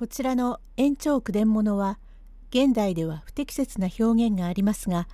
[0.00, 1.98] こちらの延長句伝物は
[2.48, 5.06] 現代では不適切な表現がありますが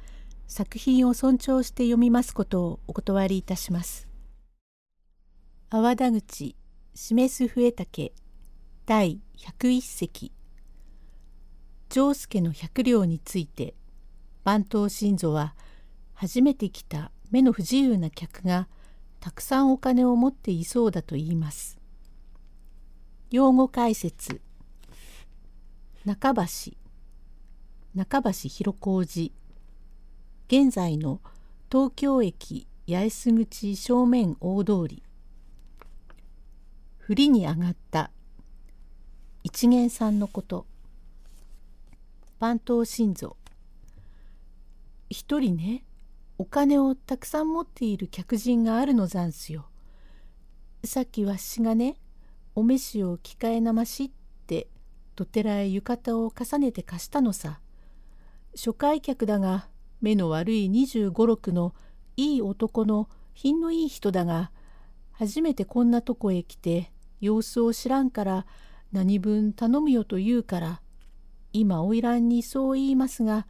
[0.46, 4.06] 作品を尊重して読みますことをお断りいたします。
[5.70, 6.54] 阿波田口
[6.94, 8.12] 示す笛竹
[8.86, 10.30] 第101席
[11.88, 13.74] 丈介の百両について
[14.44, 15.56] 番頭信蔵は
[16.14, 18.68] 初めて来た目の不自由な客が
[19.18, 21.76] たくさんお金を持っていそうだと言います。
[23.32, 24.40] 用語解説
[26.06, 26.42] 中橋。
[27.96, 29.32] 中橋広小路
[30.46, 31.20] 現在の
[31.68, 35.02] 東京駅八重洲口正面大通り。
[36.98, 38.12] 振りに上がった
[39.42, 40.64] 一元さんのこと。
[42.38, 43.36] 番頭心臓
[45.10, 45.82] 一人ね
[46.38, 49.66] お金をたくさん持っている客人があるのざんすよ。
[50.84, 51.96] さっきわしがね
[52.54, 54.15] お召しを着替えなましって
[55.16, 57.60] どてらへ浴衣を重ねて貸したのさ。
[58.54, 59.68] 初回客だが
[60.00, 61.74] 目の悪い25、6の
[62.16, 64.50] いい男の品のいい人だが
[65.12, 68.46] 初めてこんなとこへ来て様子を知らんから
[68.92, 70.80] 何分頼むよと言うから
[71.52, 73.46] 今花魁にそう言いますが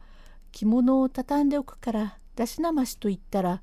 [0.51, 3.61] 着物を畳んでおくから出しなましと言ったら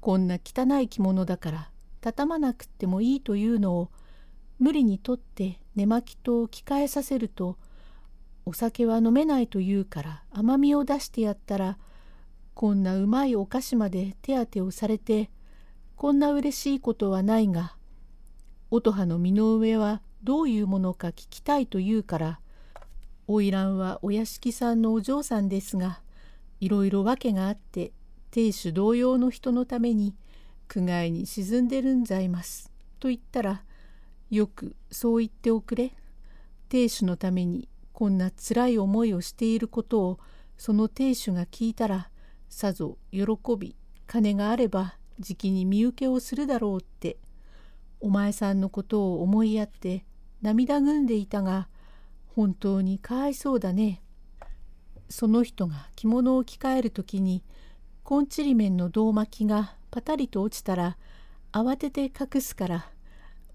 [0.00, 1.70] こんな汚い着物だから
[2.00, 3.90] 畳まなくってもいいというのを
[4.58, 7.56] 無理にとって寝巻きと着替えさせると
[8.44, 11.78] お酒は飲めないと言うから甘みを出してやったら
[12.54, 15.30] こんなうまいお菓子まで手当てをされて
[15.96, 17.76] こんな嬉しいことはないが
[18.70, 22.40] 乙葉の身の上はどういうものか聞きたいと言うから
[23.26, 26.00] 花魁はお屋敷さんのお嬢さんですが
[26.60, 27.92] いろいろ訳があって
[28.30, 30.14] 亭主同様の人のために
[30.66, 32.70] 苦界に沈んでるんざいます。
[33.00, 33.62] と言ったら
[34.30, 35.92] よくそう言っておくれ。
[36.68, 40.20] 亭主のためにこんなつらい思いをしていることを
[40.56, 42.10] その亭主が聞いたら
[42.48, 43.22] さぞ喜
[43.58, 43.74] び
[44.06, 47.16] 金があればじきに身請けをするだろうって
[48.00, 50.04] お前さんのことを思いやって
[50.42, 51.68] 涙ぐんでいたが
[52.36, 54.02] 本当にかわいそうだね。
[55.08, 57.42] その人が着物を着替える時に
[58.04, 60.98] コンチリメンの胴巻きがパタリと落ちたら
[61.50, 62.90] 慌てて隠すから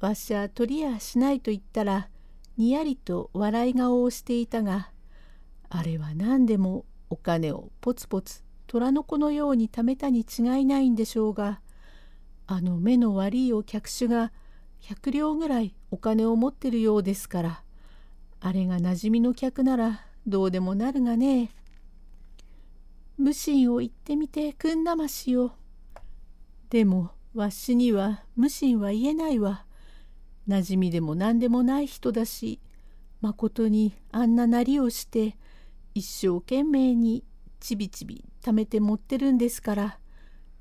[0.04, 2.10] わしゃ取りやしないと言ったら
[2.58, 4.90] にやりと笑い顔をしていたが
[5.70, 11.62] あれは何でもお金をポツポツ虎の子のように貯めたに違いないんでしょうが
[12.48, 14.34] あの目の悪いお客手が
[14.82, 17.64] 100両ぐらいお金を持ってるようですから
[18.42, 21.50] あれがなじみの客ならどうでもなるがね。
[23.18, 25.56] 無心を言ってみてくんなましよ。
[26.70, 29.66] でもわしには無心は言えないわ。
[30.48, 32.60] なじみでも何でもない人だし
[33.22, 35.38] まことにあんななりをして
[35.96, 37.24] 一生懸命に
[37.60, 40.00] ちびちび貯めて持ってるんですから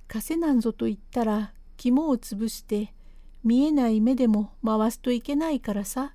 [0.07, 2.95] 稼なんぞと言ったら肝を潰して
[3.43, 6.15] 見えない目でも回すといけないからさ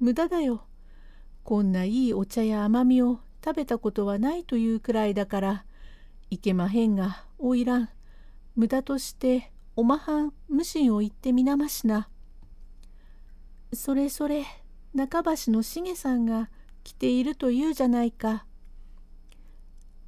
[0.00, 0.66] 無駄だよ。
[1.44, 5.64] こんないいお茶や甘みを食べたことはないというくらいだから
[6.30, 7.88] いけまへんがおいらん
[8.56, 12.08] 無駄としておまはん無心を言ってみなましな。
[13.74, 14.44] それそれ
[14.94, 16.50] 中橋のしげさんが
[16.82, 18.46] 来ているというじゃないか。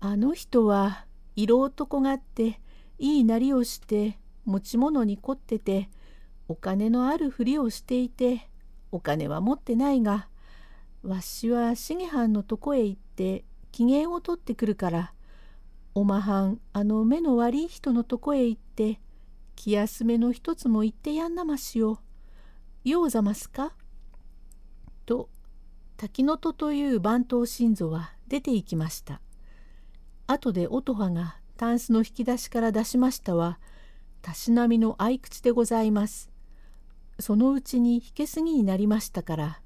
[0.00, 2.60] あの人は色男があって
[2.98, 5.88] いいなりをして持ち物に凝ってて
[6.48, 8.48] お金のあるふりをしていて
[8.92, 10.28] お金は持ってないが
[11.02, 15.12] わしは重藩のとこへ行って機嫌を取ってくるから
[15.94, 19.00] おまはんあの目の悪い人のとこへ行って
[19.56, 22.00] 気休めの一つも言ってやんなましよ。
[22.90, 23.74] ようざますか?」
[25.06, 25.28] と
[25.96, 29.20] 滝の戸という番頭心臓は出て行きました。
[30.28, 33.58] 後で音羽がタンスの引き出しから出しましたは
[34.22, 36.30] たしなみの合口でございます。
[37.18, 39.60] そのうちに引けすぎになりましたから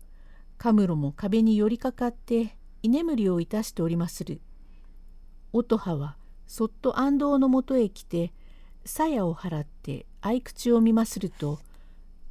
[0.57, 4.41] カムロも壁に寄りかかって居眠りをいたしておりまする。
[5.53, 6.17] 音羽は
[6.47, 8.33] そっと安藤のもとへ来て
[8.85, 11.59] 鞘を払って合口を見ますると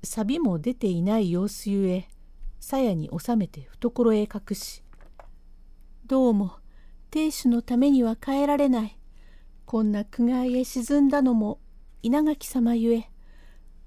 [0.04, 2.08] 錆も出ていない様子ゆえ
[2.60, 4.84] 鞘に収めて懐へ隠し
[6.08, 6.54] 「どうも
[7.12, 9.00] 亭主のためには帰られない。
[9.70, 11.60] こんな苦界へ沈んだのも
[12.02, 13.12] 稲垣様ゆえ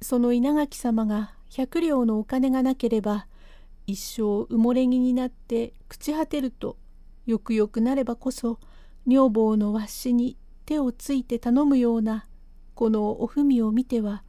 [0.01, 3.27] その稲垣様が百両のお金がなければ
[3.89, 6.77] 一生埋もれ木になって朽ち果てると
[7.27, 8.61] よくよくなればこそ
[9.09, 10.37] 女房のわしに
[10.67, 12.29] 手をついて頼むような
[12.77, 14.23] このお文を見ては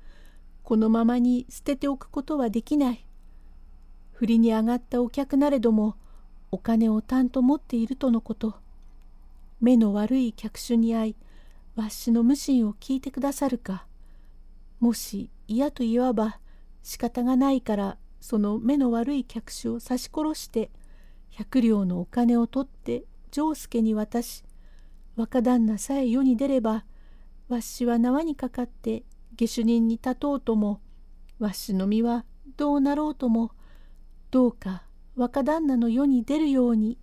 [0.63, 3.05] このままに捨てておくことはできない。
[4.13, 5.97] 振りに上がったお客なれども
[6.51, 8.55] お金をたんと持っているとのこと。
[9.59, 11.15] 目の悪い客種に会い
[11.75, 13.85] わしの無心を聞いてくださるか。
[14.79, 16.39] もし嫌と言わば
[16.81, 20.71] 仕方がないからその目の悪い客種を刺し殺して
[21.29, 24.43] 百両のお金を取って丈助に渡し
[25.15, 26.85] 若旦那さえ世に出れば
[27.49, 29.03] わしは縄にかかって
[29.35, 30.81] 下手人に立とうとも
[31.39, 32.25] わしの身は
[32.57, 33.51] どうなろうとも
[34.31, 34.83] どうか
[35.15, 36.97] 若旦那の世に出るように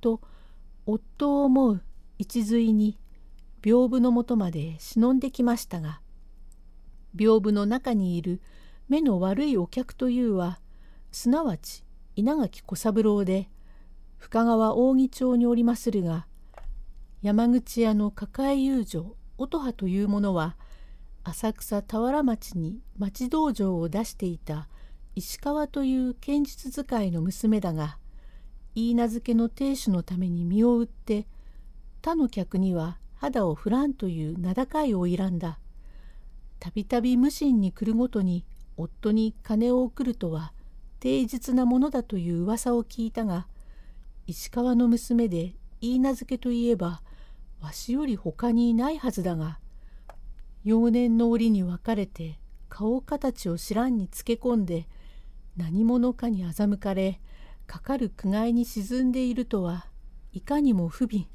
[0.00, 0.20] と
[0.86, 1.82] 夫を思う
[2.18, 2.98] 一髄に
[3.62, 6.00] 屏風のもとまで忍んできましたが
[7.16, 8.40] 屏風の中にいる
[8.88, 10.60] 目の悪いお客というは
[11.12, 11.84] すなわち
[12.16, 13.48] 稲垣小三郎で
[14.18, 16.26] 深川扇町におりまするが
[17.22, 20.56] 山口屋の抱え友情音羽というものは
[21.24, 24.68] 浅草田原町に町道場を出していた
[25.16, 27.96] 石川という剣術使いの娘だが
[28.74, 31.26] 言いけの亭主のために身を売って
[32.02, 35.58] 他の客には肌を振らんという名高い花魁だ。
[36.60, 38.44] たびたび無心に来るごとに
[38.76, 40.52] 夫に金を送るとは
[41.00, 43.46] 定実なものだという噂を聞いたが
[44.26, 47.02] 石川の娘で言い名付けといえば
[47.60, 49.58] わしより他にいないはずだが
[50.64, 52.38] 幼年の折に別れて
[52.68, 54.88] 顔形を知らんにつけ込んで
[55.56, 57.20] 何者かに欺かれ
[57.66, 59.86] かかる苦界に沈んでいるとは
[60.32, 61.26] いかにも不憫。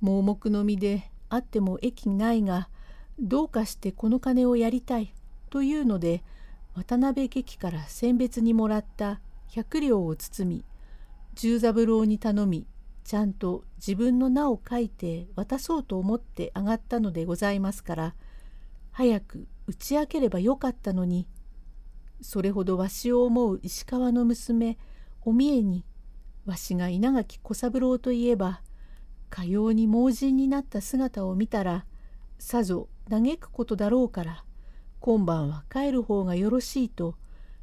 [0.00, 2.68] 盲目の身であっても益ないが
[3.18, 5.12] どうかしてこの金をやりたい
[5.50, 6.22] というので
[6.74, 10.64] 渡辺劇から選別にもらった百両を包み
[11.34, 12.66] 十三郎に頼み
[13.04, 18.14] ちゃんと自分の名を書いて渡そうと思って上がったのでございますから
[18.92, 21.26] 早く打ち明ければよかったのに。
[22.22, 24.78] それほどわしを思う石川の娘
[25.22, 25.84] お三重に
[26.44, 28.62] わしが稲垣小三郎といえば
[29.28, 31.86] かように盲人になった姿を見たら
[32.38, 34.44] さぞ嘆くことだろうから
[34.98, 37.16] 今晩は帰る方がよろしいと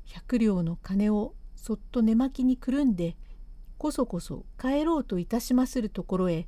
[0.05, 3.15] 百両の金をそっと寝巻きにくるんで
[3.77, 6.47] こそこそ帰ろうといたしまするところへ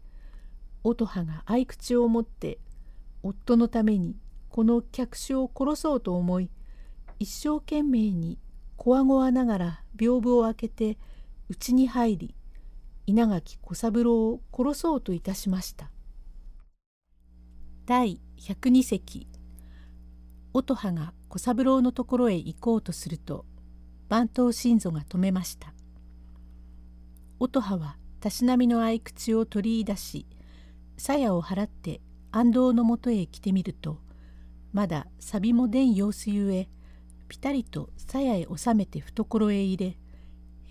[0.83, 2.59] 乙葉が合口を持って
[3.21, 4.15] 夫のために
[4.49, 6.49] この客種を殺そうと思い
[7.19, 8.39] 一生懸命に
[8.77, 10.97] こわごわながら屏風を開けて
[11.49, 12.35] 家に入り
[13.05, 15.91] 稲垣小三郎を殺そうといたしました。
[17.85, 19.27] 第102席
[20.53, 23.45] 乙葉が小三郎のところへ行こうとすると
[24.09, 25.73] 番頭新蔵が止めました。
[27.39, 30.27] 乙葉はたしなみの合口を取り出し
[30.97, 33.97] 鞘を払って安藤のもとへ来てみると
[34.73, 36.69] まだ錆も出ん様子ゆえ
[37.27, 39.97] ぴたりと鞘へ収めて懐へ入れ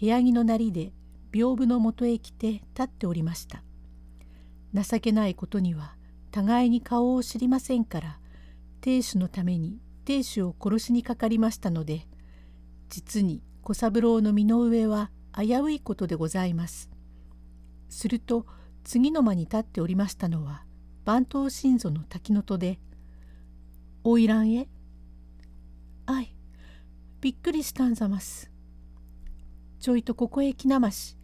[0.01, 0.93] 部屋着のなりで
[1.33, 3.63] 屏風のもとへ来て立っておりました
[4.75, 5.95] 情けないことには
[6.31, 8.19] 互いに顔を知りませんから
[8.81, 12.07] 亭主のために亭主を殺しにかかりましたので
[12.89, 16.91] 実に小三郎の身の上は危ういことでございます。
[17.91, 18.47] すると
[18.83, 20.65] 次の間に立っておりましたのは
[21.05, 22.81] 番頭新蔵の滝の戸で
[24.05, 24.69] 「花魁へ?」
[26.07, 26.35] 「あい
[27.21, 28.51] びっくりしたんざます」
[29.81, 31.17] ちょいとここへ来なまし。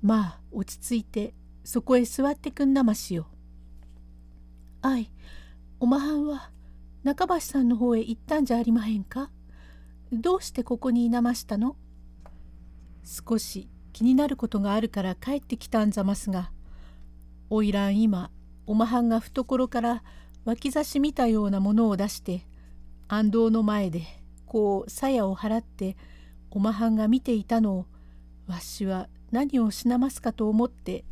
[0.00, 3.26] まあ落ち着いてそこへ座ってくんなましよ。
[4.80, 5.10] あい、
[5.80, 6.52] おまはんは
[7.02, 9.30] 中橋さんの方へ行ったんじゃありまへんか？
[10.12, 11.76] どうしてここにいなましたの？
[13.02, 16.52] 少し気になることがあるから帰ってきたんざますが、
[17.50, 18.30] おいらん今、
[18.66, 20.04] おまはんが懐から
[20.48, 22.46] 脇差し見たようなものを出して、
[23.06, 24.04] 安藤の前で
[24.46, 25.94] こう鞘を払って
[26.50, 27.86] おまはんが見ていたのを
[28.46, 31.04] わしは何をしなますかと思って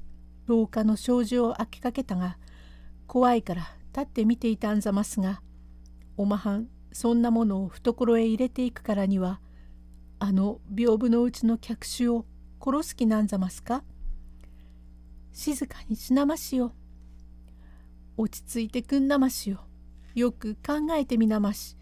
[0.46, 2.38] 廊下の障子を開けかけたが
[3.06, 5.42] 怖いから立って見ていたんざますが
[6.16, 9.40] おまはんそんなものを懐へ入れていくからには
[10.18, 12.24] あの屏風のうちの客種を
[12.58, 13.82] 殺す気なんざますか？
[15.34, 16.72] 静かにしなましよ。
[18.18, 19.60] 落ち着いてくんなましよ。
[20.14, 21.76] よく考えてみなまし。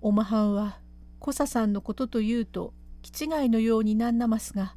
[0.00, 0.80] おまはんは
[1.20, 4.74] 小佐さんのことというと気違いのようになんなますが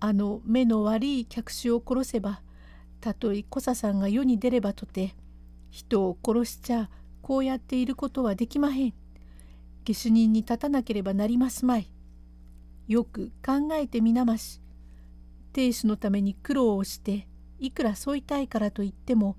[0.00, 2.42] あの目の悪い客種を殺せば
[3.00, 5.14] たとえ小佐さんが世に出ればとて
[5.70, 6.90] 人を殺しちゃ
[7.20, 8.94] こうやっていることはできまへん。
[9.84, 11.92] 下手人に立たなければなりますまい。
[12.88, 14.60] よく考えてみなまし。
[15.52, 17.28] 亭主のために苦労をして
[17.60, 19.36] いくら添いたいからといっても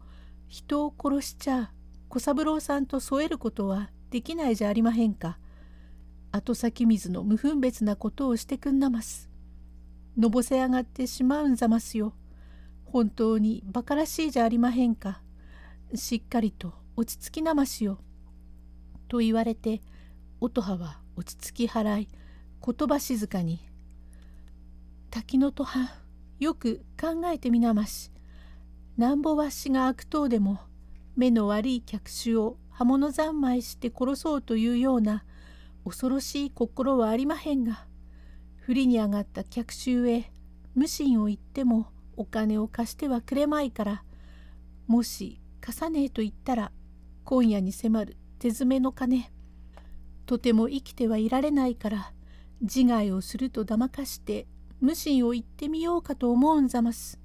[0.48, 1.72] 人を殺しちゃ
[2.10, 5.40] 小三郎さんと添えることはできないじゃありまへんか。
[6.32, 9.30] 後先水の無分別なことをしてくんなます。
[10.18, 12.14] のぼせ上がってしまうんざますよ。
[12.86, 15.22] 本当に馬鹿らしいじゃありまへんか。
[15.96, 18.00] しっかりと落ち着きなましよ。
[19.08, 19.82] と言われて
[20.40, 22.08] 音羽は落ち着き払い
[22.66, 23.60] 言葉静かに
[25.12, 25.96] 「滝のとは
[26.40, 28.12] よく考えてみなまし。
[28.98, 30.60] なんぼわしが悪党でも
[31.16, 35.24] 目の悪い客種を刃物三昧して殺そうというような
[35.84, 37.86] 恐ろしい心はありまへんが
[38.58, 40.32] 振りに上がった客衆へ
[40.76, 44.04] 無心を言ってもお金を貸してはくれまいから
[44.86, 46.72] もし貸さねえと言ったら
[47.24, 49.32] 今夜に迫る手詰めの金
[50.26, 52.14] とても生きてはいられないから
[52.62, 54.46] 自害をするとだまかして
[54.82, 57.23] 無心を言ってみようかと思うんざます。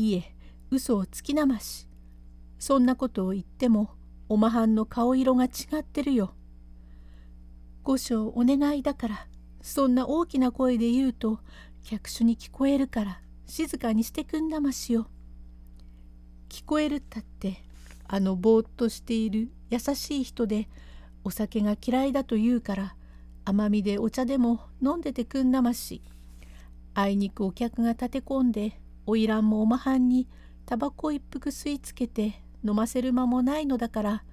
[0.00, 0.34] いえ
[0.70, 1.86] 嘘をつきなまし
[2.58, 3.90] そんなことを言っても
[4.30, 5.48] おまはんの顔色が違
[5.80, 6.34] ってるよ。
[7.82, 9.26] 御所お願いだから
[9.60, 11.40] そんな大きな声で言うと
[11.84, 15.08] 客手に聞こえるから静かにしてくんなましよ。
[16.48, 17.62] 聞こえるったって
[18.06, 20.68] あのぼーっとしている優しい人で
[21.24, 22.94] お酒が嫌いだと言うから
[23.44, 26.02] 甘みでお茶でも飲んでてくんなまし
[26.94, 30.28] あいにくお客が立て込んで花魁もおまはんに
[30.66, 34.24] タバコ一服吸い付けて飲ませる間もないのだから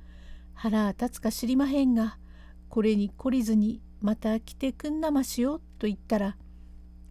[0.53, 2.17] 腹立つか知りまへんが
[2.69, 6.37] これに懲りずにまた来てくんなましよと言ったら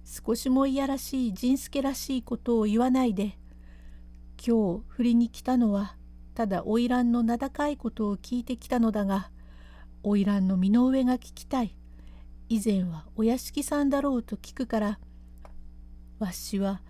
[0.04, 3.38] 少しもいやらしい仁助らしいことを言わないで
[4.44, 5.96] 今日振りに来たのは
[6.34, 9.30] ただ花魁の名高いことを聞いてきたのだが
[10.02, 11.76] 花魁の身の上が聞きたい。
[12.48, 14.98] 以前はお屋敷さんだろうと聞くから
[16.20, 16.80] わしは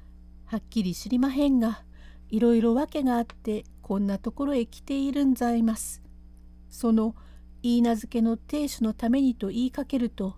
[0.46, 1.82] はっきり知りまへんが
[2.28, 6.02] いろいろ訳があってこんなところへ来ているんざいます。
[6.68, 7.14] その
[7.62, 10.36] 言い名付けの亭主のためにと言いかけると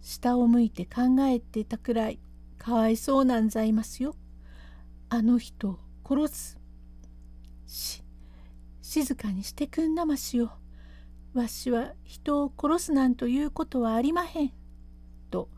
[0.00, 2.18] 下を向いて考えてたくらい
[2.58, 4.16] かわいそうなんざいますよ。
[5.10, 6.58] あの人を殺す。
[7.66, 8.02] し
[8.80, 10.52] 静かにしてくんなましよ。
[11.34, 14.52] わしは人を殺すなんということはありまへん。
[15.30, 15.50] と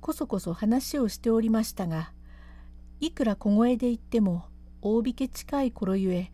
[0.00, 2.12] こそこそ話をしておりましたが
[3.00, 4.46] いくら小声で言っても
[4.82, 6.32] 大引け近い頃ゆえ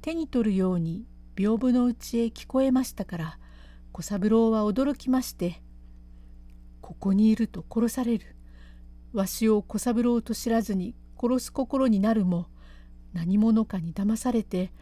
[0.00, 1.06] 手に取るように
[1.36, 3.38] 屏風のうちへ聞こえましたから
[3.92, 5.62] 小三郎は驚きまして
[6.80, 8.36] 「ここにいると殺される。
[9.12, 12.48] わしを小三郎と知らずに殺す心になるも
[13.12, 14.72] 何者かに騙されて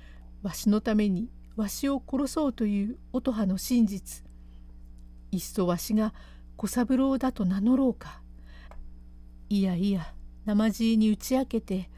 [0.43, 4.25] わしのためにわしを殺そうという音羽の真実。
[5.31, 6.13] いっそわしが
[6.57, 8.23] 小三郎だと名乗ろうか。
[9.49, 11.91] いやいや生地に打ち明けて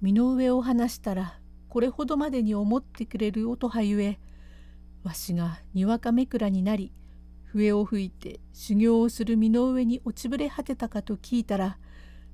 [0.00, 1.38] 身の上を話したら
[1.68, 4.18] これほどまでに思ってくれる音羽ゆえ
[5.02, 6.92] わしがにわかめくらになり
[7.44, 11.78] 笛を吹いて修行をする身の上に落ちぶれ果てたかと聞いたら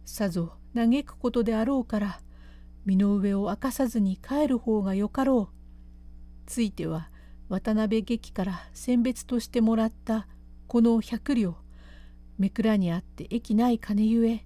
[0.04, 2.20] さぞ嘆くことであろうから
[2.84, 5.54] 身の上を明かさずに帰る方がよかろう。
[6.46, 7.08] ついては
[7.48, 10.26] 渡辺劇から選別としてもらった
[10.66, 11.56] この百両
[12.38, 14.44] めくらにあって益ない金ゆえ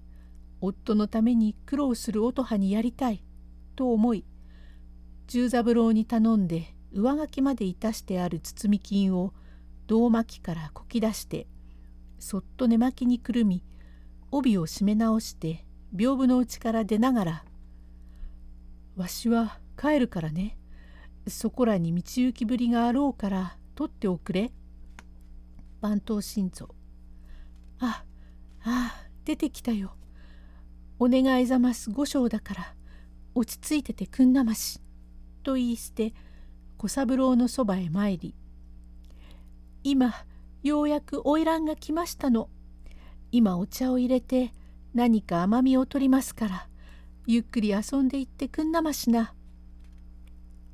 [0.61, 3.23] 夫のために苦労する音羽にやりたい
[3.75, 4.25] と思い
[5.27, 9.33] 十三郎に頼んで上書きまでいたしてある包み金を
[9.87, 11.47] 胴巻きからこき出して
[12.19, 13.63] そっと寝巻きにくるみ
[14.31, 17.45] 帯を締め直して屏風の内から出ながら
[18.97, 20.57] 「わしは帰るからね
[21.27, 24.51] そこらに道行きぶりがあろうから取っておくれ」
[25.81, 26.75] 番頭心臓。
[27.79, 28.03] あ
[28.63, 29.95] あ出てきたよ。
[30.99, 32.75] お願いざます五章だから
[33.33, 34.81] 落ち着いててくんなまし」
[35.43, 36.13] と言い捨て
[36.77, 38.35] 小三郎のそばへ参り
[39.83, 40.13] 「今
[40.61, 42.49] ようやく花魁が来ましたの。
[43.31, 44.51] 今お茶を入れて
[44.93, 46.67] 何か甘みを取りますから
[47.27, 49.33] ゆっくり遊んでいってくんなましな。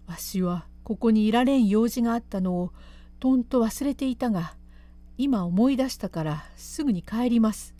[0.08, 2.72] わしはここにいられん用事があったのを
[3.20, 4.55] とんと忘れていたが
[5.17, 7.75] 今思い出したからすぐに帰ります。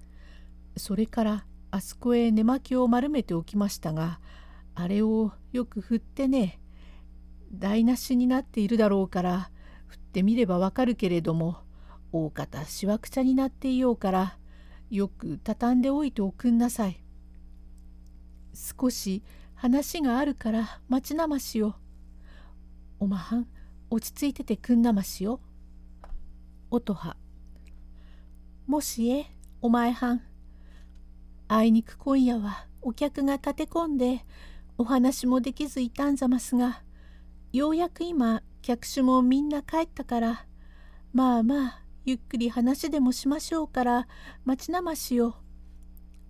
[0.78, 4.22] それからあそこへ寝巻きを丸めておきましたが
[4.75, 6.62] あれをよく振ってね
[7.51, 9.51] 台無しになっているだろうから
[9.88, 11.58] 振ってみればわかるけれども
[12.13, 14.38] 大方しわくちゃになっていようから
[14.89, 17.03] よく畳んでおいておくんなさい。
[18.53, 19.22] 少し
[19.55, 21.75] 話があるから待ちなましよ。
[23.00, 23.48] おまはん
[23.89, 25.41] 落ち着いててくんなましよ。
[26.72, 27.17] 音羽
[28.65, 29.25] もしえ
[29.62, 30.22] お前はん
[31.48, 34.25] あいにく今夜はお客が立て込んで
[34.78, 36.82] お話もできずいたんざますが
[37.54, 40.46] ようやく今客種もみんな帰ったから
[41.14, 44.08] まあまあゆっくり話でもしましょうから
[44.44, 45.38] 待ちなましよ。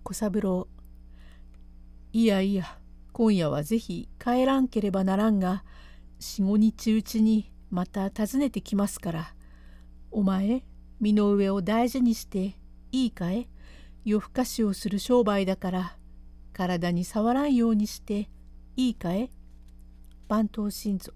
[0.04, 0.68] 小三郎。
[2.12, 2.78] いやいや
[3.12, 5.64] 今夜はぜひ帰らんければならんが
[6.18, 9.34] 四五日うちにまた訪ねてきますから。
[10.10, 10.62] お前
[11.00, 12.56] 身の上を大事にして
[12.90, 13.48] いいかえ
[14.06, 15.96] 夜更かしをする商売だから
[16.52, 18.30] 体に触らんようにして
[18.76, 19.30] いいかえ
[20.28, 21.12] 番頭心臓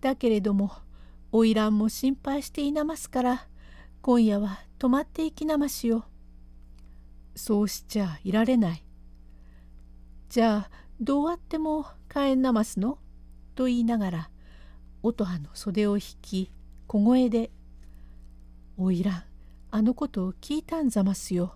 [0.00, 0.72] だけれども
[1.30, 3.46] 花魁も心配していなますから
[4.00, 6.06] 今夜は泊まっていきなましよ。
[7.36, 8.84] そうしちゃいられない。
[10.30, 12.98] じゃあどうあっても帰んなますの？
[13.54, 14.30] と言いながら
[15.02, 16.50] 音羽の袖を引き
[16.86, 17.50] 小声で
[18.78, 19.22] 「おいらん
[19.74, 21.54] あのことを聞いたんざますよ。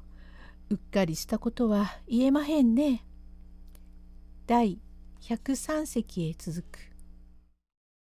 [0.70, 3.04] うっかりしたことは言えまへんね。
[4.46, 4.80] 第
[5.20, 6.95] 103席へ続く。